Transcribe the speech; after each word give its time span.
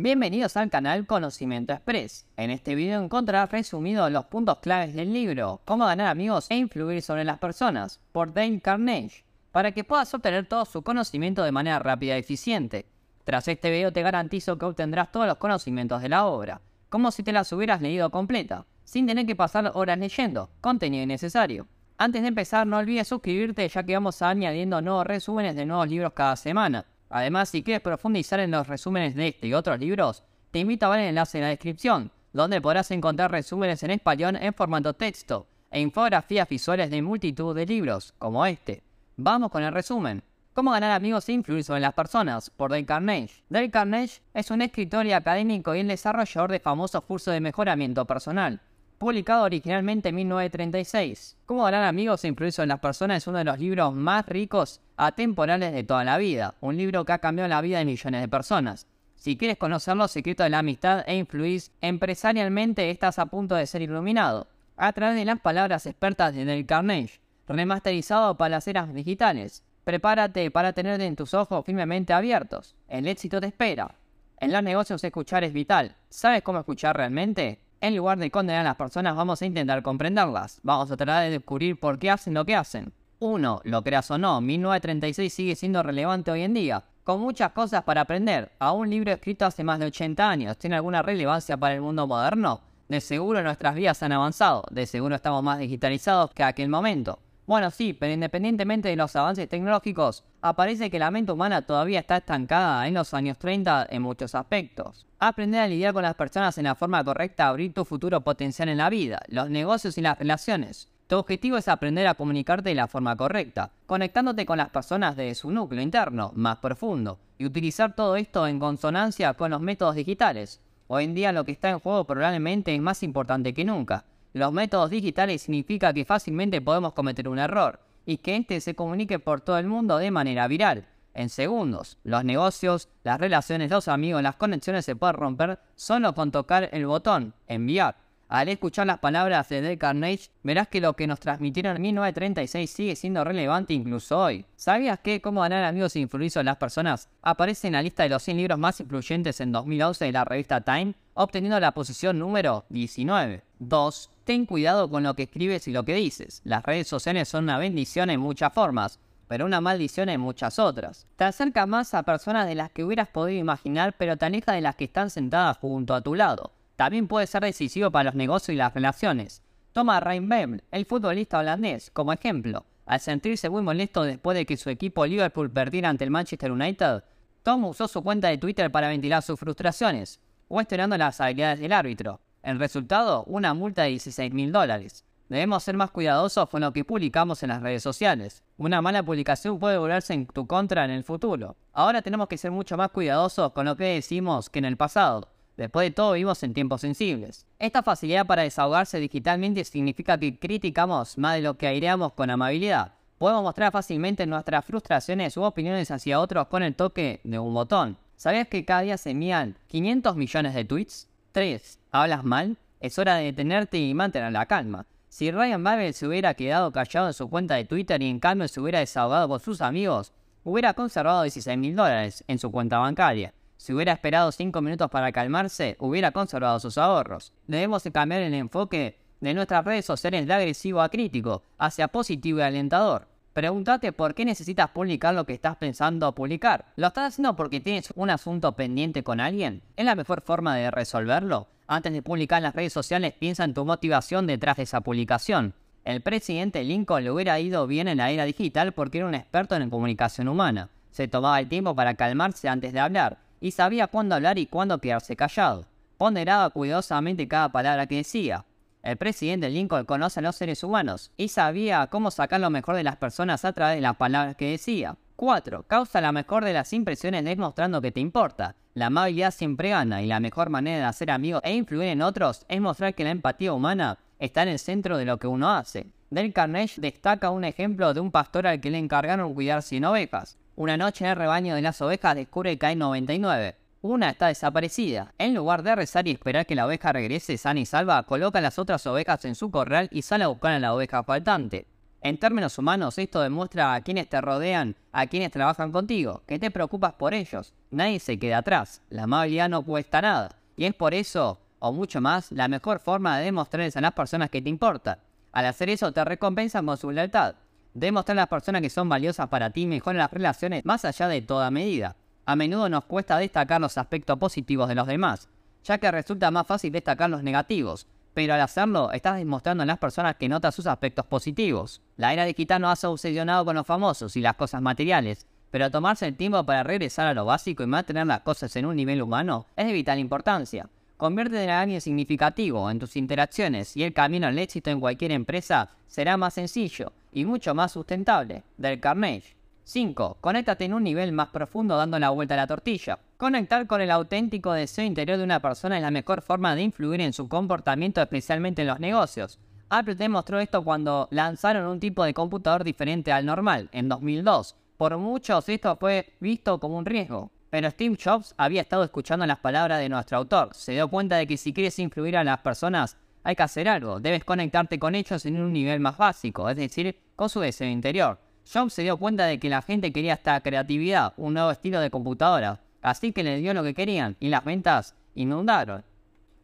Bienvenidos 0.00 0.56
al 0.56 0.70
canal 0.70 1.06
Conocimiento 1.06 1.72
Express. 1.72 2.24
En 2.36 2.52
este 2.52 2.76
video 2.76 3.02
encontrarás 3.02 3.50
resumidos 3.50 4.12
los 4.12 4.26
puntos 4.26 4.60
claves 4.60 4.94
del 4.94 5.12
libro 5.12 5.60
Cómo 5.64 5.86
ganar 5.86 6.06
amigos 6.06 6.46
e 6.50 6.54
influir 6.54 7.02
sobre 7.02 7.24
las 7.24 7.40
personas 7.40 7.98
por 8.12 8.32
Dale 8.32 8.60
Carnegie, 8.60 9.24
para 9.50 9.72
que 9.72 9.82
puedas 9.82 10.14
obtener 10.14 10.46
todo 10.46 10.66
su 10.66 10.82
conocimiento 10.82 11.42
de 11.42 11.50
manera 11.50 11.80
rápida 11.80 12.14
y 12.14 12.20
eficiente. 12.20 12.86
Tras 13.24 13.48
este 13.48 13.72
video 13.72 13.92
te 13.92 14.02
garantizo 14.02 14.56
que 14.56 14.66
obtendrás 14.66 15.10
todos 15.10 15.26
los 15.26 15.38
conocimientos 15.38 16.00
de 16.00 16.10
la 16.10 16.26
obra, 16.26 16.60
como 16.90 17.10
si 17.10 17.24
te 17.24 17.32
las 17.32 17.52
hubieras 17.52 17.82
leído 17.82 18.08
completa, 18.12 18.66
sin 18.84 19.04
tener 19.04 19.26
que 19.26 19.34
pasar 19.34 19.72
horas 19.74 19.98
leyendo, 19.98 20.48
contenido 20.60 21.02
innecesario. 21.02 21.66
Antes 21.96 22.22
de 22.22 22.28
empezar 22.28 22.68
no 22.68 22.78
olvides 22.78 23.08
suscribirte 23.08 23.68
ya 23.68 23.82
que 23.82 23.94
vamos 23.94 24.22
añadiendo 24.22 24.80
nuevos 24.80 25.08
resúmenes 25.08 25.56
de 25.56 25.66
nuevos 25.66 25.88
libros 25.88 26.12
cada 26.12 26.36
semana. 26.36 26.86
Además, 27.10 27.48
si 27.48 27.62
quieres 27.62 27.82
profundizar 27.82 28.40
en 28.40 28.50
los 28.50 28.66
resúmenes 28.66 29.14
de 29.14 29.28
este 29.28 29.46
y 29.46 29.54
otros 29.54 29.78
libros, 29.78 30.24
te 30.50 30.58
invito 30.58 30.86
a 30.86 30.90
ver 30.90 31.00
el 31.00 31.08
enlace 31.08 31.38
en 31.38 31.44
la 31.44 31.50
descripción, 31.50 32.10
donde 32.32 32.60
podrás 32.60 32.90
encontrar 32.90 33.30
resúmenes 33.30 33.82
en 33.82 33.90
español 33.92 34.36
en 34.40 34.54
formato 34.54 34.94
texto 34.94 35.46
e 35.70 35.80
infografías 35.80 36.48
visuales 36.48 36.90
de 36.90 37.02
multitud 37.02 37.54
de 37.54 37.66
libros, 37.66 38.14
como 38.18 38.44
este. 38.46 38.82
Vamos 39.16 39.50
con 39.50 39.62
el 39.62 39.72
resumen. 39.72 40.22
Cómo 40.54 40.72
ganar 40.72 40.90
amigos 40.90 41.28
e 41.28 41.32
influir 41.32 41.64
sobre 41.64 41.80
las 41.80 41.94
personas, 41.94 42.50
por 42.50 42.70
Dale 42.70 42.84
Carnegie. 42.84 43.44
Dale 43.48 43.70
Carnegie 43.70 44.20
es 44.34 44.50
un 44.50 44.62
escritor 44.62 45.06
y 45.06 45.12
académico 45.12 45.74
y 45.74 45.80
el 45.80 45.88
desarrollador 45.88 46.50
de 46.50 46.60
famosos 46.60 47.04
cursos 47.04 47.32
de 47.32 47.40
mejoramiento 47.40 48.04
personal 48.04 48.60
publicado 48.98 49.44
originalmente 49.44 50.10
en 50.10 50.16
1936. 50.16 51.36
Cómo 51.46 51.64
ganar 51.64 51.84
amigos 51.84 52.24
e 52.24 52.28
influir 52.28 52.52
en 52.58 52.68
las 52.68 52.80
personas 52.80 53.18
es 53.18 53.26
uno 53.26 53.38
de 53.38 53.44
los 53.44 53.58
libros 53.58 53.94
más 53.94 54.26
ricos 54.26 54.80
atemporales 54.96 55.72
de 55.72 55.84
toda 55.84 56.04
la 56.04 56.18
vida, 56.18 56.56
un 56.60 56.76
libro 56.76 57.04
que 57.04 57.12
ha 57.12 57.18
cambiado 57.18 57.48
la 57.48 57.60
vida 57.60 57.78
de 57.78 57.84
millones 57.84 58.20
de 58.20 58.28
personas. 58.28 58.86
Si 59.14 59.36
quieres 59.36 59.56
conocer 59.56 59.96
los 59.96 60.10
secretos 60.10 60.44
de 60.44 60.50
la 60.50 60.58
amistad 60.58 61.04
e 61.06 61.16
influir 61.16 61.62
empresarialmente, 61.80 62.90
estás 62.90 63.18
a 63.18 63.26
punto 63.26 63.54
de 63.54 63.66
ser 63.66 63.82
iluminado 63.82 64.48
a 64.76 64.92
través 64.92 65.16
de 65.16 65.24
las 65.24 65.40
palabras 65.40 65.86
expertas 65.86 66.34
de 66.34 66.44
Dale 66.44 66.66
Carnegie, 66.66 67.20
remasterizado 67.48 68.36
para 68.36 68.50
las 68.50 68.68
eras 68.68 68.92
digitales. 68.94 69.64
Prepárate 69.84 70.50
para 70.50 70.72
tener 70.72 71.00
en 71.00 71.16
tus 71.16 71.34
ojos 71.34 71.64
firmemente 71.64 72.12
abiertos. 72.12 72.76
El 72.88 73.08
éxito 73.08 73.40
te 73.40 73.46
espera. 73.46 73.94
En 74.38 74.52
los 74.52 74.62
negocios 74.62 75.02
escuchar 75.02 75.42
es 75.44 75.52
vital. 75.52 75.96
¿Sabes 76.10 76.42
cómo 76.42 76.60
escuchar 76.60 76.96
realmente? 76.96 77.60
En 77.80 77.96
lugar 77.96 78.18
de 78.18 78.30
condenar 78.30 78.62
a 78.62 78.70
las 78.70 78.76
personas, 78.76 79.14
vamos 79.14 79.40
a 79.40 79.46
intentar 79.46 79.82
comprenderlas. 79.82 80.58
Vamos 80.64 80.90
a 80.90 80.96
tratar 80.96 81.22
de 81.22 81.30
descubrir 81.30 81.78
por 81.78 81.98
qué 81.98 82.10
hacen 82.10 82.34
lo 82.34 82.44
que 82.44 82.56
hacen. 82.56 82.92
1. 83.20 83.60
Lo 83.64 83.82
creas 83.82 84.10
o 84.10 84.18
no, 84.18 84.40
1936 84.40 85.32
sigue 85.32 85.54
siendo 85.54 85.82
relevante 85.82 86.30
hoy 86.30 86.42
en 86.42 86.54
día, 86.54 86.84
con 87.04 87.20
muchas 87.20 87.52
cosas 87.52 87.84
para 87.84 88.00
aprender. 88.00 88.50
A 88.58 88.72
un 88.72 88.90
libro 88.90 89.12
escrito 89.12 89.46
hace 89.46 89.62
más 89.62 89.78
de 89.78 89.86
80 89.86 90.28
años, 90.28 90.56
¿tiene 90.58 90.76
alguna 90.76 91.02
relevancia 91.02 91.56
para 91.56 91.74
el 91.74 91.80
mundo 91.80 92.06
moderno? 92.06 92.60
De 92.88 93.00
seguro 93.00 93.42
nuestras 93.42 93.74
vidas 93.74 94.02
han 94.02 94.12
avanzado, 94.12 94.64
de 94.70 94.86
seguro 94.86 95.14
estamos 95.14 95.42
más 95.42 95.58
digitalizados 95.58 96.32
que 96.32 96.42
aquel 96.42 96.68
momento. 96.68 97.20
Bueno, 97.48 97.70
sí, 97.70 97.94
pero 97.94 98.12
independientemente 98.12 98.90
de 98.90 98.96
los 98.96 99.16
avances 99.16 99.48
tecnológicos, 99.48 100.22
aparece 100.42 100.90
que 100.90 100.98
la 100.98 101.10
mente 101.10 101.32
humana 101.32 101.62
todavía 101.62 102.00
está 102.00 102.18
estancada 102.18 102.86
en 102.86 102.92
los 102.92 103.14
años 103.14 103.38
30 103.38 103.86
en 103.88 104.02
muchos 104.02 104.34
aspectos. 104.34 105.06
Aprender 105.18 105.62
a 105.62 105.66
lidiar 105.66 105.94
con 105.94 106.02
las 106.02 106.14
personas 106.14 106.58
en 106.58 106.64
la 106.64 106.74
forma 106.74 107.02
correcta 107.02 107.48
abrir 107.48 107.72
tu 107.72 107.86
futuro 107.86 108.20
potencial 108.20 108.68
en 108.68 108.76
la 108.76 108.90
vida, 108.90 109.22
los 109.28 109.48
negocios 109.48 109.96
y 109.96 110.02
las 110.02 110.18
relaciones. 110.18 110.90
Tu 111.06 111.16
objetivo 111.16 111.56
es 111.56 111.68
aprender 111.68 112.06
a 112.06 112.16
comunicarte 112.16 112.68
de 112.68 112.74
la 112.74 112.86
forma 112.86 113.16
correcta, 113.16 113.70
conectándote 113.86 114.44
con 114.44 114.58
las 114.58 114.68
personas 114.68 115.16
de 115.16 115.34
su 115.34 115.50
núcleo 115.50 115.80
interno, 115.80 116.32
más 116.34 116.58
profundo, 116.58 117.18
y 117.38 117.46
utilizar 117.46 117.96
todo 117.96 118.16
esto 118.16 118.46
en 118.46 118.58
consonancia 118.58 119.32
con 119.32 119.52
los 119.52 119.62
métodos 119.62 119.94
digitales. 119.94 120.60
Hoy 120.86 121.04
en 121.04 121.14
día 121.14 121.32
lo 121.32 121.46
que 121.46 121.52
está 121.52 121.70
en 121.70 121.78
juego 121.78 122.04
probablemente 122.04 122.74
es 122.74 122.80
más 122.82 123.02
importante 123.02 123.54
que 123.54 123.64
nunca. 123.64 124.04
Los 124.32 124.52
métodos 124.52 124.90
digitales 124.90 125.42
significa 125.42 125.92
que 125.92 126.04
fácilmente 126.04 126.60
podemos 126.60 126.92
cometer 126.92 127.28
un 127.28 127.38
error 127.38 127.80
y 128.04 128.18
que 128.18 128.36
éste 128.36 128.60
se 128.60 128.74
comunique 128.74 129.18
por 129.18 129.40
todo 129.40 129.58
el 129.58 129.66
mundo 129.66 129.98
de 129.98 130.10
manera 130.10 130.46
viral, 130.48 130.86
en 131.14 131.28
segundos. 131.28 131.98
Los 132.04 132.24
negocios, 132.24 132.88
las 133.04 133.18
relaciones, 133.18 133.70
los 133.70 133.88
amigos, 133.88 134.22
las 134.22 134.36
conexiones 134.36 134.84
se 134.84 134.96
pueden 134.96 135.16
romper 135.16 135.58
solo 135.74 136.14
con 136.14 136.30
tocar 136.30 136.68
el 136.72 136.86
botón 136.86 137.34
enviar. 137.46 137.96
Al 138.28 138.50
escuchar 138.50 138.86
las 138.86 138.98
palabras 138.98 139.48
de 139.48 139.62
Dale 139.62 139.78
Carnage, 139.78 140.28
verás 140.42 140.68
que 140.68 140.82
lo 140.82 140.94
que 140.94 141.06
nos 141.06 141.18
transmitieron 141.18 141.76
en 141.76 141.82
1936 141.82 142.70
sigue 142.70 142.94
siendo 142.94 143.24
relevante 143.24 143.72
incluso 143.72 144.18
hoy. 144.18 144.44
¿Sabías 144.54 144.98
que 145.00 145.22
Cómo 145.22 145.40
ganar 145.40 145.64
amigos 145.64 145.96
e 145.96 146.00
influir 146.00 146.30
sobre 146.30 146.44
las 146.44 146.58
personas 146.58 147.08
aparece 147.22 147.68
en 147.68 147.72
la 147.72 147.82
lista 147.82 148.02
de 148.02 148.10
los 148.10 148.22
100 148.22 148.36
libros 148.36 148.58
más 148.58 148.80
influyentes 148.80 149.40
en 149.40 149.52
2011 149.52 150.04
de 150.04 150.12
la 150.12 150.26
revista 150.26 150.60
Time, 150.60 150.92
obteniendo 151.14 151.58
la 151.58 151.72
posición 151.72 152.18
número 152.18 152.66
19? 152.68 153.44
2. 153.60 154.10
Ten 154.24 154.44
cuidado 154.44 154.90
con 154.90 155.04
lo 155.04 155.14
que 155.14 155.22
escribes 155.22 155.66
y 155.66 155.72
lo 155.72 155.86
que 155.86 155.94
dices. 155.94 156.42
Las 156.44 156.62
redes 156.64 156.86
sociales 156.86 157.30
son 157.30 157.44
una 157.44 157.56
bendición 157.56 158.10
en 158.10 158.20
muchas 158.20 158.52
formas, 158.52 159.00
pero 159.26 159.46
una 159.46 159.62
maldición 159.62 160.10
en 160.10 160.20
muchas 160.20 160.58
otras. 160.58 161.06
Te 161.16 161.24
acerca 161.24 161.64
más 161.64 161.94
a 161.94 162.02
personas 162.02 162.46
de 162.46 162.56
las 162.56 162.70
que 162.72 162.84
hubieras 162.84 163.08
podido 163.08 163.40
imaginar, 163.40 163.94
pero 163.96 164.18
te 164.18 164.26
aleja 164.26 164.52
de 164.52 164.60
las 164.60 164.76
que 164.76 164.84
están 164.84 165.08
sentadas 165.08 165.56
junto 165.56 165.94
a 165.94 166.02
tu 166.02 166.14
lado 166.14 166.52
también 166.78 167.08
puede 167.08 167.26
ser 167.26 167.42
decisivo 167.42 167.90
para 167.90 168.04
los 168.04 168.14
negocios 168.14 168.54
y 168.54 168.56
las 168.56 168.72
relaciones. 168.72 169.42
Toma 169.72 169.96
a 169.96 170.00
Ryan 170.00 170.62
el 170.70 170.86
futbolista 170.86 171.40
holandés, 171.40 171.90
como 171.90 172.12
ejemplo. 172.12 172.66
Al 172.86 173.00
sentirse 173.00 173.50
muy 173.50 173.62
molesto 173.62 174.04
después 174.04 174.36
de 174.38 174.46
que 174.46 174.56
su 174.56 174.70
equipo 174.70 175.04
Liverpool 175.04 175.50
perdiera 175.50 175.88
ante 175.88 176.04
el 176.04 176.12
Manchester 176.12 176.52
United, 176.52 177.02
Tom 177.42 177.64
usó 177.64 177.88
su 177.88 178.00
cuenta 178.04 178.28
de 178.28 178.38
Twitter 178.38 178.70
para 178.70 178.86
ventilar 178.86 179.24
sus 179.24 179.40
frustraciones, 179.40 180.20
cuestionando 180.46 180.96
las 180.96 181.20
habilidades 181.20 181.58
del 181.58 181.72
árbitro. 181.72 182.20
El 182.44 182.60
resultado, 182.60 183.24
una 183.24 183.54
multa 183.54 183.82
de 183.82 183.88
16 183.88 184.32
mil 184.32 184.52
dólares. 184.52 185.04
Debemos 185.28 185.64
ser 185.64 185.76
más 185.76 185.90
cuidadosos 185.90 186.48
con 186.48 186.60
lo 186.60 186.72
que 186.72 186.84
publicamos 186.84 187.42
en 187.42 187.48
las 187.48 187.60
redes 187.60 187.82
sociales. 187.82 188.44
Una 188.56 188.80
mala 188.80 189.02
publicación 189.02 189.58
puede 189.58 189.78
volverse 189.78 190.14
en 190.14 190.28
tu 190.28 190.46
contra 190.46 190.84
en 190.84 190.92
el 190.92 191.02
futuro. 191.02 191.56
Ahora 191.72 192.02
tenemos 192.02 192.28
que 192.28 192.38
ser 192.38 192.52
mucho 192.52 192.76
más 192.76 192.90
cuidadosos 192.90 193.50
con 193.50 193.66
lo 193.66 193.76
que 193.76 193.94
decimos 193.94 194.48
que 194.48 194.60
en 194.60 194.64
el 194.64 194.76
pasado. 194.76 195.28
Después 195.58 195.88
de 195.88 195.90
todo, 195.90 196.12
vivimos 196.12 196.40
en 196.44 196.54
tiempos 196.54 196.82
sensibles. 196.82 197.44
Esta 197.58 197.82
facilidad 197.82 198.28
para 198.28 198.44
desahogarse 198.44 199.00
digitalmente 199.00 199.64
significa 199.64 200.16
que 200.16 200.38
criticamos 200.38 201.18
más 201.18 201.34
de 201.34 201.42
lo 201.42 201.58
que 201.58 201.66
aireamos 201.66 202.12
con 202.12 202.30
amabilidad. 202.30 202.94
Podemos 203.18 203.42
mostrar 203.42 203.72
fácilmente 203.72 204.24
nuestras 204.24 204.64
frustraciones 204.64 205.36
u 205.36 205.42
opiniones 205.42 205.90
hacia 205.90 206.20
otros 206.20 206.46
con 206.46 206.62
el 206.62 206.76
toque 206.76 207.20
de 207.24 207.40
un 207.40 207.52
botón. 207.52 207.96
¿Sabías 208.14 208.46
que 208.46 208.64
cada 208.64 208.82
día 208.82 208.96
se 208.98 209.10
envían 209.10 209.56
500 209.66 210.14
millones 210.14 210.54
de 210.54 210.64
tweets? 210.64 211.08
3. 211.32 211.80
¿Hablas 211.90 212.22
mal? 212.22 212.56
Es 212.78 212.96
hora 213.00 213.16
de 213.16 213.24
detenerte 213.24 213.78
y 213.78 213.92
mantener 213.94 214.30
la 214.30 214.46
calma. 214.46 214.86
Si 215.08 215.32
Ryan 215.32 215.64
Babel 215.64 215.92
se 215.92 216.06
hubiera 216.06 216.34
quedado 216.34 216.70
callado 216.70 217.08
en 217.08 217.14
su 217.14 217.28
cuenta 217.28 217.56
de 217.56 217.64
Twitter 217.64 218.00
y 218.00 218.08
en 218.08 218.20
cambio 218.20 218.46
se 218.46 218.60
hubiera 218.60 218.78
desahogado 218.78 219.28
con 219.28 219.40
sus 219.40 219.60
amigos, 219.60 220.12
hubiera 220.44 220.74
conservado 220.74 221.22
16 221.22 221.58
mil 221.58 221.74
dólares 221.74 222.22
en 222.28 222.38
su 222.38 222.52
cuenta 222.52 222.78
bancaria. 222.78 223.34
Si 223.58 223.72
hubiera 223.72 223.92
esperado 223.92 224.30
5 224.30 224.62
minutos 224.62 224.88
para 224.88 225.10
calmarse, 225.10 225.76
hubiera 225.80 226.12
conservado 226.12 226.60
sus 226.60 226.78
ahorros. 226.78 227.32
Debemos 227.48 227.82
cambiar 227.92 228.22
el 228.22 228.32
enfoque 228.32 229.00
de 229.20 229.34
nuestras 229.34 229.64
redes 229.64 229.84
sociales 229.84 230.28
de 230.28 230.32
agresivo 230.32 230.80
a 230.80 230.88
crítico, 230.88 231.42
hacia 231.58 231.88
positivo 231.88 232.38
y 232.38 232.42
alentador. 232.42 233.08
Pregúntate 233.32 233.92
por 233.92 234.14
qué 234.14 234.24
necesitas 234.24 234.70
publicar 234.70 235.12
lo 235.12 235.26
que 235.26 235.32
estás 235.32 235.56
pensando 235.56 236.14
publicar. 236.14 236.66
¿Lo 236.76 236.86
estás 236.86 237.12
haciendo 237.12 237.34
porque 237.34 237.58
tienes 237.58 237.92
un 237.96 238.10
asunto 238.10 238.52
pendiente 238.52 239.02
con 239.02 239.18
alguien? 239.18 239.62
¿Es 239.76 239.84
la 239.84 239.96
mejor 239.96 240.22
forma 240.22 240.54
de 240.54 240.70
resolverlo? 240.70 241.48
Antes 241.66 241.92
de 241.92 242.02
publicar 242.02 242.38
en 242.38 242.44
las 242.44 242.54
redes 242.54 242.72
sociales, 242.72 243.12
piensa 243.18 243.42
en 243.42 243.54
tu 243.54 243.64
motivación 243.64 244.28
detrás 244.28 244.56
de 244.58 244.62
esa 244.62 244.82
publicación. 244.82 245.52
El 245.84 246.00
presidente 246.00 246.62
Lincoln 246.62 247.02
le 247.02 247.10
hubiera 247.10 247.40
ido 247.40 247.66
bien 247.66 247.88
en 247.88 247.98
la 247.98 248.12
era 248.12 248.24
digital 248.24 248.70
porque 248.70 248.98
era 248.98 249.08
un 249.08 249.16
experto 249.16 249.56
en 249.56 249.68
comunicación 249.68 250.28
humana. 250.28 250.70
Se 250.92 251.08
tomaba 251.08 251.40
el 251.40 251.48
tiempo 251.48 251.74
para 251.74 251.94
calmarse 251.94 252.48
antes 252.48 252.72
de 252.72 252.80
hablar 252.80 253.27
y 253.40 253.50
sabía 253.52 253.86
cuándo 253.86 254.14
hablar 254.14 254.38
y 254.38 254.46
cuándo 254.46 254.78
quedarse 254.78 255.16
callado. 255.16 255.66
Ponderaba 255.96 256.50
cuidadosamente 256.50 257.26
cada 257.26 257.50
palabra 257.50 257.86
que 257.86 257.96
decía. 257.96 258.44
El 258.82 258.96
presidente 258.96 259.50
Lincoln 259.50 259.84
conoce 259.84 260.20
a 260.20 260.22
los 260.22 260.36
seres 260.36 260.62
humanos 260.62 261.10
y 261.16 261.28
sabía 261.28 261.86
cómo 261.88 262.10
sacar 262.10 262.40
lo 262.40 262.50
mejor 262.50 262.76
de 262.76 262.84
las 262.84 262.96
personas 262.96 263.44
a 263.44 263.52
través 263.52 263.76
de 263.76 263.82
las 263.82 263.96
palabras 263.96 264.36
que 264.36 264.50
decía. 264.50 264.96
4. 265.16 265.64
Causa 265.64 266.00
la 266.00 266.12
mejor 266.12 266.44
de 266.44 266.52
las 266.52 266.72
impresiones 266.72 267.24
demostrando 267.24 267.82
que 267.82 267.90
te 267.90 267.98
importa. 267.98 268.54
La 268.74 268.86
amabilidad 268.86 269.32
siempre 269.32 269.70
gana 269.70 270.00
y 270.00 270.06
la 270.06 270.20
mejor 270.20 270.48
manera 270.48 270.78
de 270.78 270.84
hacer 270.84 271.10
amigos 271.10 271.42
e 271.44 271.54
influir 271.54 271.88
en 271.88 272.02
otros 272.02 272.46
es 272.48 272.60
mostrar 272.60 272.94
que 272.94 273.02
la 273.02 273.10
empatía 273.10 273.52
humana 273.52 273.98
está 274.20 274.44
en 274.44 274.50
el 274.50 274.60
centro 274.60 274.96
de 274.96 275.04
lo 275.04 275.18
que 275.18 275.26
uno 275.26 275.50
hace. 275.50 275.88
Del 276.10 276.32
Carnage 276.32 276.80
destaca 276.80 277.30
un 277.30 277.44
ejemplo 277.44 277.92
de 277.92 278.00
un 278.00 278.12
pastor 278.12 278.46
al 278.46 278.60
que 278.60 278.70
le 278.70 278.78
encargaron 278.78 279.34
cuidar 279.34 279.62
100 279.62 279.84
ovejas. 279.86 280.38
Una 280.58 280.76
noche 280.76 281.04
en 281.04 281.10
el 281.12 281.16
rebaño 281.16 281.54
de 281.54 281.62
las 281.62 281.80
ovejas 281.82 282.16
descubre 282.16 282.58
que 282.58 282.66
hay 282.66 282.74
99. 282.74 283.54
Una 283.80 284.10
está 284.10 284.26
desaparecida. 284.26 285.14
En 285.16 285.32
lugar 285.32 285.62
de 285.62 285.76
rezar 285.76 286.08
y 286.08 286.10
esperar 286.10 286.46
que 286.46 286.56
la 286.56 286.66
oveja 286.66 286.92
regrese 286.92 287.38
sana 287.38 287.60
y 287.60 287.64
salva, 287.64 288.02
coloca 288.02 288.40
las 288.40 288.58
otras 288.58 288.84
ovejas 288.88 289.24
en 289.24 289.36
su 289.36 289.52
corral 289.52 289.88
y 289.92 290.02
sale 290.02 290.24
a 290.24 290.26
buscar 290.26 290.50
a 290.50 290.58
la 290.58 290.74
oveja 290.74 291.04
faltante. 291.04 291.68
En 292.00 292.18
términos 292.18 292.58
humanos, 292.58 292.98
esto 292.98 293.20
demuestra 293.20 293.72
a 293.72 293.82
quienes 293.82 294.08
te 294.08 294.20
rodean, 294.20 294.74
a 294.90 295.06
quienes 295.06 295.30
trabajan 295.30 295.70
contigo, 295.70 296.24
que 296.26 296.40
te 296.40 296.50
preocupas 296.50 296.94
por 296.94 297.14
ellos. 297.14 297.54
Nadie 297.70 298.00
se 298.00 298.18
queda 298.18 298.38
atrás. 298.38 298.82
La 298.90 299.04
amabilidad 299.04 299.48
no 299.48 299.62
cuesta 299.62 300.02
nada. 300.02 300.40
Y 300.56 300.64
es 300.64 300.74
por 300.74 300.92
eso, 300.92 301.38
o 301.60 301.72
mucho 301.72 302.00
más, 302.00 302.32
la 302.32 302.48
mejor 302.48 302.80
forma 302.80 303.16
de 303.16 303.26
demostrarles 303.26 303.76
a 303.76 303.80
las 303.80 303.92
personas 303.92 304.28
que 304.28 304.42
te 304.42 304.48
importan. 304.48 304.98
Al 305.30 305.46
hacer 305.46 305.70
eso, 305.70 305.92
te 305.92 306.04
recompensan 306.04 306.66
con 306.66 306.76
su 306.76 306.90
lealtad. 306.90 307.36
Demostrar 307.74 308.18
a 308.18 308.22
las 308.22 308.28
personas 308.28 308.62
que 308.62 308.70
son 308.70 308.88
valiosas 308.88 309.28
para 309.28 309.50
ti 309.50 309.66
mejora 309.66 309.98
las 309.98 310.12
relaciones 310.12 310.64
más 310.64 310.84
allá 310.84 311.08
de 311.08 311.22
toda 311.22 311.50
medida. 311.50 311.96
A 312.26 312.36
menudo 312.36 312.68
nos 312.68 312.84
cuesta 312.84 313.18
destacar 313.18 313.60
los 313.60 313.78
aspectos 313.78 314.18
positivos 314.18 314.68
de 314.68 314.74
los 314.74 314.86
demás, 314.86 315.28
ya 315.64 315.78
que 315.78 315.90
resulta 315.90 316.30
más 316.30 316.46
fácil 316.46 316.72
destacar 316.72 317.08
los 317.10 317.22
negativos 317.22 317.86
pero 318.18 318.34
al 318.34 318.40
hacerlo 318.40 318.90
estás 318.90 319.16
demostrando 319.16 319.62
a 319.62 319.66
las 319.66 319.78
personas 319.78 320.16
que 320.16 320.28
notas 320.28 320.52
sus 320.52 320.66
aspectos 320.66 321.06
positivos. 321.06 321.80
La 321.96 322.12
era 322.12 322.24
digital 322.24 322.60
nos 322.60 322.82
ha 322.82 322.90
obsesionado 322.90 323.44
con 323.44 323.54
los 323.54 323.64
famosos 323.64 324.16
y 324.16 324.20
las 324.20 324.34
cosas 324.34 324.60
materiales, 324.60 325.24
pero 325.52 325.70
tomarse 325.70 326.04
el 326.08 326.16
tiempo 326.16 326.44
para 326.44 326.64
regresar 326.64 327.06
a 327.06 327.14
lo 327.14 327.24
básico 327.24 327.62
y 327.62 327.68
mantener 327.68 328.08
las 328.08 328.22
cosas 328.22 328.56
en 328.56 328.66
un 328.66 328.74
nivel 328.74 329.02
humano 329.02 329.46
es 329.54 329.66
de 329.66 329.72
vital 329.72 330.00
importancia. 330.00 330.68
Conviértete 330.96 331.44
en 331.44 331.50
alguien 331.50 331.80
significativo 331.80 332.68
en 332.68 332.80
tus 332.80 332.96
interacciones 332.96 333.76
y 333.76 333.84
el 333.84 333.92
camino 333.92 334.26
al 334.26 334.36
éxito 334.36 334.70
en 334.70 334.80
cualquier 334.80 335.12
empresa 335.12 335.70
será 335.86 336.16
más 336.16 336.34
sencillo 336.34 336.92
y 337.12 337.24
mucho 337.24 337.54
más 337.54 337.72
sustentable. 337.72 338.44
Del 338.56 338.80
Carnage. 338.80 339.36
5. 339.64 340.16
Conéctate 340.20 340.64
en 340.64 340.72
un 340.72 340.82
nivel 340.82 341.12
más 341.12 341.28
profundo 341.28 341.76
dando 341.76 341.98
la 341.98 342.10
vuelta 342.10 342.34
a 342.34 342.38
la 342.38 342.46
tortilla. 342.46 342.98
Conectar 343.18 343.66
con 343.66 343.82
el 343.82 343.90
auténtico 343.90 344.52
deseo 344.52 344.84
interior 344.84 345.18
de 345.18 345.24
una 345.24 345.40
persona 345.40 345.76
es 345.76 345.82
la 345.82 345.90
mejor 345.90 346.22
forma 346.22 346.54
de 346.54 346.62
influir 346.62 347.02
en 347.02 347.12
su 347.12 347.28
comportamiento, 347.28 348.00
especialmente 348.00 348.62
en 348.62 348.68
los 348.68 348.80
negocios. 348.80 349.38
Apple 349.68 349.96
demostró 349.96 350.40
esto 350.40 350.64
cuando 350.64 351.08
lanzaron 351.10 351.66
un 351.66 351.80
tipo 351.80 352.02
de 352.04 352.14
computador 352.14 352.64
diferente 352.64 353.12
al 353.12 353.26
normal, 353.26 353.68
en 353.72 353.90
2002. 353.90 354.56
Por 354.78 354.96
muchos 354.96 355.48
esto 355.48 355.76
fue 355.76 356.14
visto 356.20 356.58
como 356.58 356.78
un 356.78 356.86
riesgo. 356.86 357.30
Pero 357.50 357.70
Steve 357.70 357.98
Jobs 358.02 358.34
había 358.36 358.62
estado 358.62 358.84
escuchando 358.84 359.26
las 359.26 359.38
palabras 359.38 359.80
de 359.80 359.88
nuestro 359.88 360.18
autor. 360.18 360.50
Se 360.52 360.72
dio 360.72 360.88
cuenta 360.88 361.16
de 361.16 361.26
que 361.26 361.36
si 361.36 361.52
quieres 361.52 361.78
influir 361.78 362.16
a 362.16 362.24
las 362.24 362.40
personas, 362.40 362.96
hay 363.28 363.36
que 363.36 363.42
hacer 363.42 363.68
algo. 363.68 364.00
Debes 364.00 364.24
conectarte 364.24 364.78
con 364.78 364.94
ellos 364.94 365.26
en 365.26 365.38
un 365.38 365.52
nivel 365.52 365.80
más 365.80 365.98
básico, 365.98 366.48
es 366.48 366.56
decir, 366.56 366.98
con 367.14 367.28
su 367.28 367.40
deseo 367.40 367.68
interior. 367.68 368.18
Jobs 368.50 368.72
se 368.72 368.80
dio 368.80 368.96
cuenta 368.96 369.26
de 369.26 369.38
que 369.38 369.50
la 369.50 369.60
gente 369.60 369.92
quería 369.92 370.14
esta 370.14 370.40
creatividad, 370.40 371.12
un 371.18 371.34
nuevo 371.34 371.50
estilo 371.50 371.78
de 371.78 371.90
computadora, 371.90 372.62
así 372.80 373.12
que 373.12 373.22
le 373.22 373.36
dio 373.36 373.52
lo 373.52 373.62
que 373.62 373.74
querían 373.74 374.16
y 374.18 374.30
las 374.30 374.46
ventas 374.46 374.94
inundaron. 375.14 375.84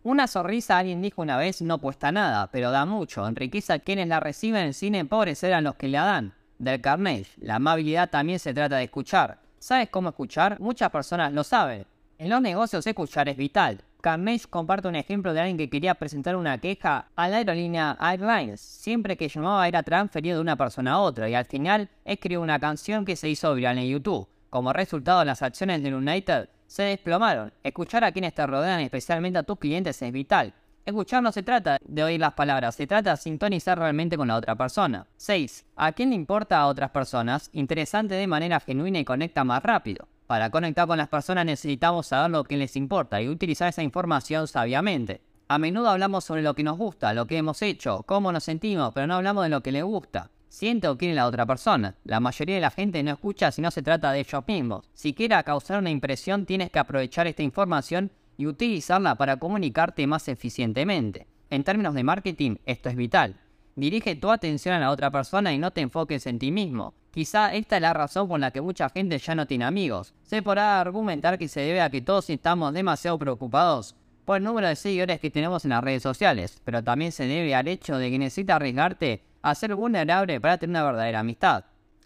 Una 0.02 0.26
sonrisa, 0.26 0.76
alguien 0.76 1.00
dijo 1.00 1.22
una 1.22 1.38
vez, 1.38 1.62
no 1.62 1.78
cuesta 1.78 2.12
nada, 2.12 2.50
pero 2.50 2.70
da 2.70 2.84
mucho, 2.84 3.26
enriquece 3.26 3.72
a 3.72 3.78
quienes 3.78 4.08
la 4.08 4.20
reciben 4.20 4.74
sin 4.74 4.94
empobrecer 4.94 5.54
a 5.54 5.62
los 5.62 5.76
que 5.76 5.88
la 5.88 6.04
dan. 6.04 6.34
Del 6.58 6.82
Carnage, 6.82 7.28
la 7.38 7.54
amabilidad 7.54 8.10
también 8.10 8.38
se 8.38 8.52
trata 8.52 8.76
de 8.76 8.84
escuchar. 8.84 9.38
¿Sabes 9.58 9.88
cómo 9.88 10.10
escuchar? 10.10 10.60
Muchas 10.60 10.90
personas 10.90 11.32
lo 11.32 11.44
saben. 11.44 11.86
En 12.18 12.28
los 12.28 12.42
negocios 12.42 12.86
escuchar 12.86 13.30
es 13.30 13.38
vital. 13.38 13.82
Carnage 14.04 14.48
comparte 14.50 14.86
un 14.86 14.96
ejemplo 14.96 15.32
de 15.32 15.40
alguien 15.40 15.56
que 15.56 15.70
quería 15.70 15.94
presentar 15.94 16.36
una 16.36 16.58
queja 16.58 17.08
a 17.16 17.26
la 17.26 17.38
aerolínea 17.38 17.96
Airlines. 17.98 18.60
Siempre 18.60 19.16
que 19.16 19.30
llamaba 19.30 19.66
era 19.66 19.82
transferido 19.82 20.36
de 20.36 20.42
una 20.42 20.56
persona 20.56 20.92
a 20.92 20.98
otra 20.98 21.26
y 21.30 21.34
al 21.34 21.46
final 21.46 21.88
escribió 22.04 22.42
una 22.42 22.60
canción 22.60 23.06
que 23.06 23.16
se 23.16 23.30
hizo 23.30 23.54
viral 23.54 23.78
en 23.78 23.88
YouTube. 23.88 24.28
Como 24.50 24.74
resultado, 24.74 25.24
las 25.24 25.40
acciones 25.40 25.82
de 25.82 25.94
United 25.94 26.50
se 26.66 26.82
desplomaron. 26.82 27.50
Escuchar 27.62 28.04
a 28.04 28.12
quienes 28.12 28.34
te 28.34 28.46
rodean, 28.46 28.80
especialmente 28.80 29.38
a 29.38 29.42
tus 29.42 29.58
clientes, 29.58 30.02
es 30.02 30.12
vital. 30.12 30.52
Escuchar 30.84 31.22
no 31.22 31.32
se 31.32 31.42
trata 31.42 31.78
de 31.82 32.04
oír 32.04 32.20
las 32.20 32.34
palabras, 32.34 32.74
se 32.74 32.86
trata 32.86 33.12
de 33.12 33.16
sintonizar 33.16 33.78
realmente 33.78 34.18
con 34.18 34.28
la 34.28 34.36
otra 34.36 34.54
persona. 34.54 35.06
6. 35.16 35.64
¿A 35.76 35.92
quién 35.92 36.10
le 36.10 36.16
importa 36.16 36.58
a 36.58 36.66
otras 36.66 36.90
personas? 36.90 37.48
Interesante 37.54 38.16
de 38.16 38.26
manera 38.26 38.60
genuina 38.60 38.98
y 38.98 39.04
conecta 39.06 39.44
más 39.44 39.62
rápido. 39.62 40.06
Para 40.26 40.50
conectar 40.50 40.86
con 40.86 40.98
las 40.98 41.08
personas 41.08 41.44
necesitamos 41.44 42.06
saber 42.06 42.30
lo 42.30 42.44
que 42.44 42.56
les 42.56 42.76
importa 42.76 43.20
y 43.20 43.28
utilizar 43.28 43.68
esa 43.68 43.82
información 43.82 44.48
sabiamente. 44.48 45.20
A 45.48 45.58
menudo 45.58 45.90
hablamos 45.90 46.24
sobre 46.24 46.42
lo 46.42 46.54
que 46.54 46.62
nos 46.62 46.78
gusta, 46.78 47.12
lo 47.12 47.26
que 47.26 47.36
hemos 47.36 47.60
hecho, 47.60 48.02
cómo 48.06 48.32
nos 48.32 48.44
sentimos, 48.44 48.94
pero 48.94 49.06
no 49.06 49.16
hablamos 49.16 49.44
de 49.44 49.50
lo 49.50 49.62
que 49.62 49.72
les 49.72 49.84
gusta. 49.84 50.30
Siente 50.48 50.88
o 50.88 50.96
quiere 50.96 51.14
la 51.14 51.26
otra 51.26 51.44
persona. 51.44 51.96
La 52.04 52.20
mayoría 52.20 52.54
de 52.54 52.60
la 52.62 52.70
gente 52.70 53.02
no 53.02 53.10
escucha 53.10 53.50
si 53.50 53.60
no 53.60 53.70
se 53.70 53.82
trata 53.82 54.12
de 54.12 54.20
ellos 54.20 54.44
mismos. 54.46 54.88
Si 54.94 55.12
quieres 55.12 55.42
causar 55.42 55.78
una 55.78 55.90
impresión, 55.90 56.46
tienes 56.46 56.70
que 56.70 56.78
aprovechar 56.78 57.26
esta 57.26 57.42
información 57.42 58.10
y 58.38 58.46
utilizarla 58.46 59.16
para 59.16 59.36
comunicarte 59.36 60.06
más 60.06 60.28
eficientemente. 60.28 61.26
En 61.50 61.64
términos 61.64 61.94
de 61.94 62.04
marketing, 62.04 62.56
esto 62.64 62.88
es 62.88 62.96
vital. 62.96 63.40
Dirige 63.76 64.14
tu 64.14 64.30
atención 64.30 64.74
a 64.74 64.78
la 64.78 64.90
otra 64.90 65.10
persona 65.10 65.52
y 65.52 65.58
no 65.58 65.72
te 65.72 65.80
enfoques 65.80 66.26
en 66.26 66.38
ti 66.38 66.52
mismo. 66.52 66.94
Quizá 67.10 67.52
esta 67.54 67.76
es 67.76 67.82
la 67.82 67.92
razón 67.92 68.28
por 68.28 68.38
la 68.38 68.52
que 68.52 68.60
mucha 68.60 68.88
gente 68.88 69.18
ya 69.18 69.34
no 69.34 69.46
tiene 69.46 69.64
amigos. 69.64 70.14
Se 70.22 70.42
podrá 70.42 70.80
argumentar 70.80 71.38
que 71.38 71.48
se 71.48 71.60
debe 71.60 71.80
a 71.80 71.90
que 71.90 72.00
todos 72.00 72.30
estamos 72.30 72.72
demasiado 72.72 73.18
preocupados 73.18 73.96
por 74.24 74.36
el 74.36 74.44
número 74.44 74.68
de 74.68 74.76
seguidores 74.76 75.20
que 75.20 75.30
tenemos 75.30 75.64
en 75.64 75.70
las 75.70 75.82
redes 75.82 76.02
sociales, 76.02 76.60
pero 76.64 76.84
también 76.84 77.10
se 77.10 77.26
debe 77.26 77.54
al 77.54 77.66
hecho 77.66 77.98
de 77.98 78.10
que 78.10 78.18
necesitas 78.18 78.56
arriesgarte 78.56 79.22
a 79.42 79.54
ser 79.54 79.74
vulnerable 79.74 80.40
para 80.40 80.56
tener 80.56 80.70
una 80.70 80.84
verdadera 80.84 81.20
amistad. 81.20 81.64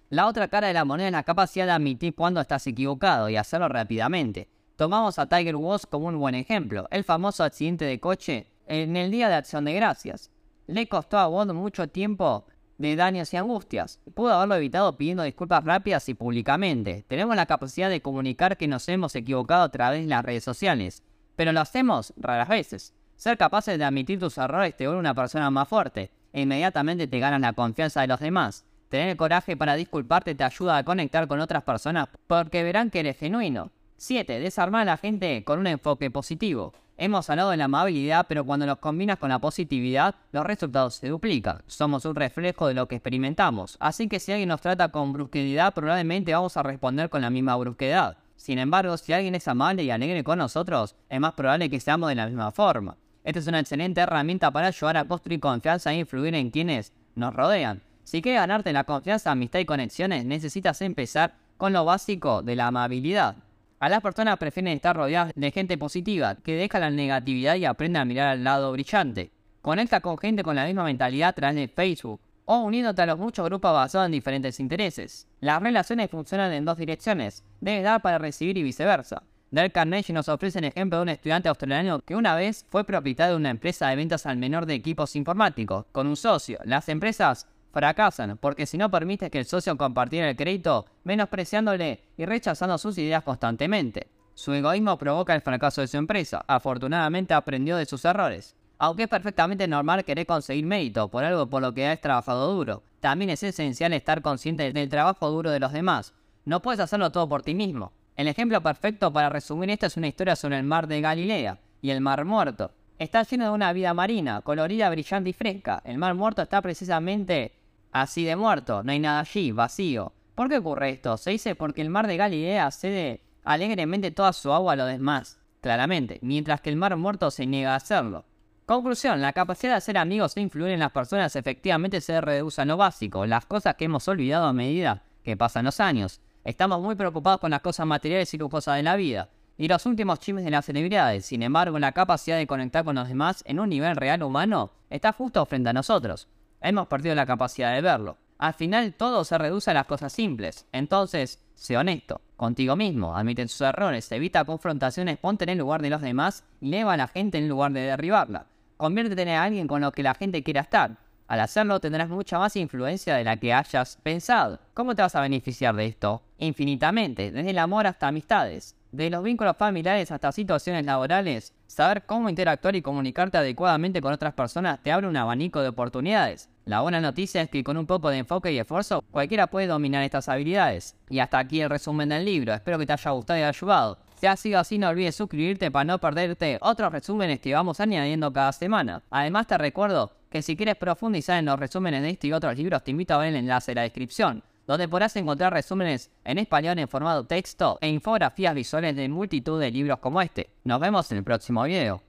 La 0.09 0.27
otra 0.27 0.49
cara 0.49 0.69
de 0.69 0.75
la 0.75 0.87
moneda 0.87 1.09
es 1.09 1.13
la 1.13 1.23
capacidad 1.23 1.67
de 1.67 1.73
admitir 1.73 2.15
cuando 2.15 2.41
estás 2.41 2.67
equivocado 2.67 3.29
y 3.29 3.37
hacerlo 3.37 3.69
rápidamente. 3.69 4.49
Tomamos 4.77 5.19
a 5.19 5.29
Tiger 5.29 5.57
Woods 5.57 5.87
como 5.87 6.07
un 6.07 6.19
buen 6.19 6.35
ejemplo, 6.35 6.89
el 6.91 7.05
famoso 7.05 7.45
accidente 7.45 7.85
de 7.85 8.01
coche 8.01 8.47
en 8.67 8.97
el 8.97 9.11
Día 9.11 9.29
de 9.29 9.35
Acción 9.35 9.67
de 9.67 9.75
Gracias. 9.75 10.31
Le 10.69 10.87
costó 10.87 11.17
a 11.17 11.29
Woods 11.29 11.55
mucho 11.55 11.89
tiempo 11.89 12.45
de 12.77 12.95
daños 12.95 13.33
y 13.33 13.39
angustias. 13.39 14.01
Pudo 14.13 14.35
haberlo 14.35 14.57
evitado 14.57 14.99
pidiendo 14.99 15.23
disculpas 15.23 15.65
rápidas 15.65 16.07
y 16.11 16.15
públicamente. 16.15 17.07
Tenemos 17.09 17.37
la 17.37 17.47
capacidad 17.47 17.89
de 17.89 18.03
comunicar 18.03 18.59
que 18.59 18.69
nos 18.69 18.87
hemos 18.91 19.15
equivocado 19.15 19.63
a 19.63 19.71
través 19.71 20.03
de 20.03 20.09
las 20.09 20.23
redes 20.23 20.45
sociales, 20.45 21.03
pero 21.37 21.53
lo 21.53 21.61
hacemos 21.61 22.13
raras 22.19 22.51
veces. 22.51 22.93
Ser 23.17 23.39
capaces 23.39 23.79
de 23.79 23.85
admitir 23.85 24.21
tus 24.21 24.37
errores 24.37 24.77
te 24.77 24.87
vuelve 24.87 25.01
una 25.01 25.15
persona 25.15 25.51
más 25.51 25.67
fuerte 25.67 26.11
e 26.35 26.43
inmediatamente 26.43 27.07
te 27.07 27.19
ganas 27.19 27.41
la 27.41 27.55
confianza 27.55 28.03
de 28.03 28.09
los 28.09 28.21
demás. 28.21 28.67
Tener 28.91 29.09
el 29.09 29.17
coraje 29.17 29.57
para 29.57 29.75
disculparte 29.75 30.35
te 30.35 30.45
ayuda 30.45 30.77
a 30.77 30.85
conectar 30.85 31.29
con 31.29 31.41
otras 31.41 31.63
personas 31.63 32.11
porque 32.27 32.63
verán 32.63 32.91
que 32.91 33.01
eres 33.01 33.17
genuino. 33.17 33.71
7. 33.97 34.39
Desarmar 34.39 34.83
a 34.83 34.93
la 34.93 34.97
gente 34.99 35.45
con 35.45 35.61
un 35.61 35.67
enfoque 35.67 36.11
positivo. 36.11 36.75
Hemos 37.01 37.31
hablado 37.31 37.51
de 37.51 37.57
la 37.57 37.67
amabilidad, 37.67 38.27
pero 38.29 38.45
cuando 38.45 38.67
los 38.67 38.79
combinas 38.79 39.19
con 39.19 39.29
la 39.29 39.39
positividad, 39.39 40.17
los 40.33 40.45
resultados 40.45 40.97
se 40.97 41.07
duplican. 41.07 41.63
Somos 41.69 42.05
un 42.05 42.17
reflejo 42.17 42.67
de 42.67 42.75
lo 42.75 42.89
que 42.89 42.97
experimentamos, 42.97 43.77
así 43.79 44.09
que 44.09 44.19
si 44.19 44.33
alguien 44.33 44.49
nos 44.49 44.61
trata 44.61 44.89
con 44.89 45.13
brusquedad, 45.13 45.73
probablemente 45.73 46.35
vamos 46.35 46.57
a 46.57 46.65
responder 46.65 47.09
con 47.09 47.23
la 47.23 47.31
misma 47.31 47.55
brusquedad. 47.55 48.17
Sin 48.35 48.59
embargo, 48.59 48.97
si 48.97 49.13
alguien 49.13 49.37
es 49.37 49.47
amable 49.47 49.85
y 49.85 49.93
alegre 49.93 50.25
con 50.25 50.39
nosotros, 50.39 50.97
es 51.09 51.21
más 51.21 51.35
probable 51.35 51.71
que 51.71 51.79
seamos 51.79 52.09
de 52.09 52.17
la 52.17 52.27
misma 52.27 52.51
forma. 52.51 52.97
Esta 53.23 53.39
es 53.39 53.47
una 53.47 53.61
excelente 53.61 54.01
herramienta 54.01 54.51
para 54.51 54.67
ayudar 54.67 54.97
a 54.97 55.05
construir 55.05 55.39
confianza 55.39 55.93
e 55.93 55.99
influir 56.01 56.35
en 56.35 56.51
quienes 56.51 56.93
nos 57.15 57.33
rodean. 57.33 57.81
Si 58.03 58.23
quieres 58.23 58.41
ganarte 58.41 58.73
la 58.73 58.83
confianza, 58.83 59.31
amistad 59.31 59.61
y 59.61 59.67
conexiones, 59.67 60.25
necesitas 60.25 60.83
empezar 60.83 61.37
con 61.59 61.73
lo 61.73 61.85
básico 61.85 62.43
de 62.43 62.57
la 62.57 62.67
amabilidad. 62.67 63.37
A 63.81 63.89
las 63.89 64.01
personas 64.01 64.39
prefieren 64.39 64.73
estar 64.73 64.97
rodeadas 64.97 65.33
de 65.37 65.53
gente 65.53 65.79
positiva, 65.79 66.35
que 66.35 66.57
deja 66.57 66.81
la 66.81 66.91
negatividad 66.91 67.55
y 67.55 67.65
aprende 67.65 68.01
a 68.01 68.05
mirar 68.05 68.29
al 68.29 68.43
lado 68.43 68.73
brillante. 68.73 69.31
Conecta 69.63 70.01
con 70.01 70.19
gente 70.19 70.43
con 70.43 70.57
la 70.57 70.67
misma 70.67 70.83
mentalidad 70.83 71.29
a 71.29 71.33
través 71.33 71.57
de 71.57 71.69
Facebook 71.69 72.21
o 72.45 72.59
uniéndote 72.59 73.03
a 73.03 73.07
los 73.07 73.19
muchos 73.19 73.45
grupos 73.45 73.73
basados 73.73 74.07
en 74.07 74.13
diferentes 74.13 74.59
intereses. 74.59 75.29
Las 75.41 75.63
relaciones 75.63 76.11
funcionan 76.11 76.53
en 76.53 76.65
dos 76.65 76.77
direcciones, 76.77 77.45
debes 77.61 77.85
dar 77.85 78.03
para 78.03 78.19
recibir 78.19 78.59
y 78.59 78.65
viceversa. 78.65 79.23
Dale 79.51 79.71
Carnegie 79.71 80.13
nos 80.13 80.29
ofrece 80.29 80.59
el 80.59 80.65
ejemplo 80.65 80.99
de 80.99 81.03
un 81.05 81.09
estudiante 81.11 81.49
australiano 81.49 82.01
que 82.01 82.17
una 82.17 82.35
vez 82.35 82.67
fue 82.69 82.85
propietario 82.85 83.35
de 83.35 83.41
una 83.41 83.51
empresa 83.51 83.89
de 83.89 83.97
ventas 83.97 84.27
al 84.27 84.39
menor 84.39 84.67
de 84.67 84.75
equipos 84.75 85.15
informáticos, 85.15 85.87
con 85.93 86.07
un 86.07 86.17
socio. 86.17 86.59
Las 86.65 86.89
empresas 86.89 87.47
fracasan, 87.73 88.39
porque 88.39 88.67
si 88.67 88.79
no 88.79 88.91
permite 88.91 89.31
que 89.31 89.39
el 89.39 89.45
socio 89.45 89.77
compartiera 89.77 90.29
el 90.31 90.37
crédito, 90.37 90.87
menospreciándole 91.05 92.03
y 92.17 92.25
rechazando 92.25 92.79
sus 92.79 92.99
ideas 92.99 93.23
constantemente. 93.23 94.09
Su 94.35 94.53
egoísmo 94.53 94.97
provoca 94.99 95.35
el 95.35 95.41
fracaso 95.41 95.81
de 95.81 95.89
su 95.89 95.97
empresa. 95.97 96.45
Afortunadamente 96.47 97.35
aprendió 97.35 97.77
de 97.77 97.87
sus 97.87 98.05
errores. 98.05 98.55
Aunque 98.79 99.03
es 99.03 99.09
perfectamente 99.09 99.67
normal 99.67 100.05
querer 100.05 100.27
conseguir 100.27 100.65
mérito 100.65 101.09
por 101.09 101.25
algo 101.25 101.49
por 101.49 101.61
lo 101.61 101.75
que 101.75 101.89
has 101.89 102.01
trabajado 102.01 102.55
duro, 102.55 102.85
también 103.01 103.31
es 103.31 103.43
esencial 103.43 103.93
estar 103.93 104.23
consciente 104.23 104.73
del 104.73 104.89
trabajo 104.89 105.29
duro 105.31 105.51
de 105.51 105.59
los 105.59 105.73
demás. 105.73 106.15
No 106.45 106.63
puedes 106.63 106.79
hacerlo 106.79 107.11
todo 107.11 107.29
por 107.29 107.43
ti 107.43 107.55
mismo. 107.55 107.93
El 108.15 108.29
ejemplo 108.29 108.61
perfecto 108.63 109.13
para 109.13 109.29
resumir 109.29 109.71
esto 109.71 109.87
es 109.87 109.97
una 109.97 110.07
historia 110.07 110.37
sobre 110.37 110.57
el 110.57 110.65
mar 110.65 110.87
de 110.87 111.01
Galilea 111.01 111.59
y 111.83 111.91
el 111.91 112.01
mar 112.01 112.25
muerto. 112.25 112.71
Está 112.99 113.25
lleno 113.25 113.45
de 113.45 113.51
una 113.51 113.73
vida 113.73 113.95
marina, 113.95 114.41
colorida, 114.43 114.91
brillante 114.91 115.31
y 115.31 115.33
fresca. 115.33 115.83
El 115.85 115.99
mar 115.99 116.15
muerto 116.15 116.43
está 116.43 116.63
precisamente 116.63 117.58
así 117.93 118.25
de 118.25 118.37
muerto, 118.37 118.83
no 118.83 118.93
hay 118.93 118.99
nada 118.99 119.21
allí, 119.21 119.53
vacío. 119.53 120.13
¿Por 120.35 120.49
qué 120.49 120.59
ocurre 120.59 120.91
esto? 120.91 121.17
Se 121.17 121.31
dice 121.31 121.55
porque 121.55 121.83
el 121.83 121.91
mar 121.91 122.07
de 122.07 122.17
Galilea 122.17 122.71
cede 122.71 123.23
alegremente 123.45 124.11
toda 124.11 124.33
su 124.33 124.53
agua 124.53 124.75
a 124.75 124.77
los 124.77 124.89
demás, 124.89 125.41
claramente, 125.61 126.19
mientras 126.23 126.61
que 126.61 126.71
el 126.71 126.77
mar 126.77 126.97
muerto 126.97 127.31
se 127.31 127.47
niega 127.47 127.73
a 127.73 127.77
hacerlo. 127.77 128.25
Conclusión, 128.67 129.23
la 129.23 129.33
capacidad 129.33 129.73
de 129.73 129.79
hacer 129.79 129.97
amigos 129.97 130.37
e 130.37 130.43
influir 130.43 130.73
en 130.73 130.81
las 130.81 130.93
personas 130.93 131.35
efectivamente 131.35 132.01
se 132.03 132.21
reduce 132.21 132.61
a 132.61 132.67
lo 132.67 132.77
básico, 132.77 133.25
las 133.25 133.47
cosas 133.47 133.77
que 133.77 133.87
hemos 133.87 134.07
olvidado 134.09 134.47
a 134.47 134.53
medida 134.53 135.05
que 135.25 135.37
pasan 135.37 135.65
los 135.65 135.81
años. 135.81 136.21
Estamos 136.45 136.81
muy 136.81 136.95
preocupados 136.95 137.41
con 137.41 137.51
las 137.51 137.63
cosas 137.63 137.87
materiales 137.87 138.33
y 138.35 138.39
lujosas 138.39 138.77
de 138.77 138.83
la 138.83 138.97
vida, 138.97 139.31
y 139.57 139.69
los 139.69 139.87
últimos 139.87 140.21
chismes 140.21 140.45
de 140.45 140.51
las 140.51 140.67
celebridades. 140.67 141.27
Sin 141.27 141.43
embargo, 141.43 141.79
la 141.79 141.93
capacidad 141.93 142.37
de 142.37 142.47
conectar 142.47 142.85
con 142.85 142.97
los 142.97 143.09
demás 143.09 143.43
en 143.47 143.59
un 143.59 143.71
nivel 143.71 143.97
real 143.97 144.23
humano 144.23 144.71
está 144.89 145.13
justo 145.13 145.45
frente 145.47 145.71
a 145.71 145.73
nosotros. 145.73 146.29
Hemos 146.61 146.89
perdido 146.89 147.15
la 147.15 147.27
capacidad 147.27 147.75
de 147.75 147.81
verlo. 147.81 148.17
Al 148.39 148.55
final 148.55 148.95
todo 148.95 149.25
se 149.25 149.39
reduce 149.39 149.71
a 149.71 149.75
las 149.75 149.87
cosas 149.87 150.13
simples. 150.13 150.67
Entonces, 150.73 151.41
sé 151.55 151.77
honesto 151.77 152.21
contigo 152.39 152.77
mismo, 152.77 153.17
admite 153.17 153.49
sus 153.49 153.63
errores, 153.63 154.11
evita 154.13 154.45
confrontaciones, 154.45 155.19
ponte 155.19 155.43
en 155.43 155.51
el 155.51 155.59
lugar 155.59 155.83
de 155.83 155.91
los 155.91 156.01
demás 156.01 156.45
y 156.61 156.69
eleva 156.69 156.93
a 156.93 156.97
la 156.97 157.09
gente 157.09 157.37
en 157.37 157.49
lugar 157.49 157.73
de 157.73 157.81
derribarla. 157.81 158.47
Conviértete 158.77 159.23
en 159.23 159.31
alguien 159.31 159.67
con 159.67 159.81
lo 159.81 159.91
que 159.91 160.05
la 160.05 160.15
gente 160.15 160.45
quiera 160.45 160.61
estar. 160.61 160.99
Al 161.27 161.41
hacerlo 161.41 161.81
tendrás 161.81 162.09
mucha 162.09 162.39
más 162.39 162.55
influencia 162.55 163.17
de 163.17 163.25
la 163.25 163.37
que 163.37 163.53
hayas 163.53 163.99
pensado. 164.05 164.61
¿Cómo 164.73 164.95
te 164.95 165.03
vas 165.03 165.17
a 165.17 165.21
beneficiar 165.21 165.75
de 165.75 165.87
esto? 165.87 166.23
Infinitamente, 166.39 167.33
desde 167.33 167.51
el 167.51 167.59
amor 167.59 167.89
hasta 167.89 168.07
amistades. 168.07 168.77
De 168.91 169.11
los 169.11 169.23
vínculos 169.23 169.55
familiares 169.59 170.11
hasta 170.11 170.33
situaciones 170.33 170.87
laborales, 170.87 171.53
saber 171.67 172.05
cómo 172.07 172.31
interactuar 172.31 172.75
y 172.75 172.81
comunicarte 172.81 173.37
adecuadamente 173.37 174.01
con 174.01 174.15
otras 174.15 174.33
personas 174.33 174.83
te 174.83 174.91
abre 174.91 175.07
un 175.07 175.17
abanico 175.17 175.61
de 175.61 175.69
oportunidades. 175.69 176.49
La 176.65 176.81
buena 176.81 176.99
noticia 176.99 177.43
es 177.43 177.51
que 177.51 177.63
con 177.63 177.77
un 177.77 177.87
poco 177.87 178.09
de 178.09 178.19
enfoque 178.19 178.51
y 178.51 178.59
esfuerzo 178.59 179.05
cualquiera 179.11 179.47
puede 179.47 179.67
dominar 179.67 180.03
estas 180.05 180.31
habilidades. 180.31 180.97
Y 181.11 181.19
hasta 181.19 181.39
aquí 181.39 181.61
el 181.61 181.69
resumen 181.69 182.09
del 182.09 182.25
libro, 182.25 182.55
espero 182.55 182.79
que 182.79 182.87
te 182.87 182.95
haya 182.95 183.11
gustado 183.11 183.39
y 183.39 183.43
ayudado. 183.43 183.99
Si 184.19 184.27
ha 184.27 184.37
sido 184.37 184.59
así, 184.59 184.79
no 184.79 184.89
olvides 184.89 185.15
suscribirte 185.15 185.71
para 185.71 185.85
no 185.85 185.99
perderte 185.99 186.59
otros 186.63 186.91
resúmenes 186.91 187.41
que 187.41 187.55
vamos 187.55 187.81
añadiendo 187.81 188.33
cada 188.33 188.53
semana. 188.53 189.03
Además, 189.11 189.47
te 189.47 189.59
recuerdo 189.59 190.13
que 190.31 190.43
si 190.43 190.57
quieres 190.57 190.77
profundizar 190.77 191.39
en 191.39 191.45
los 191.45 191.59
resúmenes 191.59 192.03
de 192.03 192.11
este 192.11 192.27
y 192.29 192.33
otros 192.33 192.57
libros, 192.57 192.83
te 192.83 192.91
invito 192.91 193.15
a 193.15 193.19
ver 193.19 193.29
el 193.29 193.37
enlace 193.37 193.73
en 193.73 193.77
la 193.77 193.83
descripción, 193.83 194.43
donde 194.69 194.87
podrás 194.87 195.17
encontrar 195.17 195.55
resúmenes 195.55 196.11
en 196.25 196.37
español 196.37 196.79
en 196.79 196.89
formato 196.89 197.25
texto 197.25 197.79
e 197.81 197.89
infografías 197.89 198.55
visuales 198.55 198.95
de 198.95 199.09
multitud 199.09 199.59
de 199.59 199.71
libros 199.71 199.99
como 199.99 200.21
este. 200.21 200.51
Nos 200.63 200.79
vemos 200.79 201.11
en 201.11 201.19
el 201.19 201.25
próximo 201.25 201.65
video. 201.65 202.03